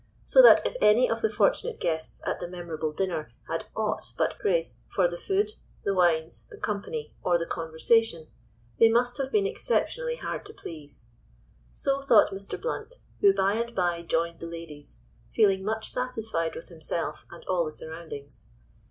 So 0.25 0.41
that 0.41 0.65
if 0.65 0.75
any 0.81 1.07
of 1.07 1.21
the 1.21 1.29
fortunate 1.29 1.79
guests 1.79 2.23
at 2.25 2.39
that 2.39 2.49
memorable 2.49 2.91
dinner 2.91 3.31
had 3.47 3.65
aught 3.75 4.13
but 4.17 4.39
praise 4.39 4.77
for 4.87 5.07
the 5.07 5.19
food, 5.19 5.51
the 5.83 5.93
wines, 5.93 6.47
the 6.49 6.57
company, 6.57 7.13
or 7.21 7.37
the 7.37 7.45
conversation, 7.45 8.25
they 8.79 8.89
must 8.89 9.19
have 9.19 9.31
been 9.31 9.45
exceptionally 9.45 10.15
hard 10.15 10.43
to 10.47 10.55
please. 10.55 11.05
So 11.71 12.01
thought 12.01 12.31
Mr. 12.31 12.59
Blount, 12.59 12.97
who 13.19 13.31
by 13.31 13.53
and 13.53 13.75
by 13.75 14.01
joined 14.01 14.39
the 14.39 14.47
ladies, 14.47 14.97
feeling 15.29 15.63
much 15.63 15.91
satisfied 15.91 16.55
with 16.55 16.69
himself 16.69 17.27
and 17.29 17.45
all 17.45 17.63
the 17.65 17.71
surroundings. 17.71 18.47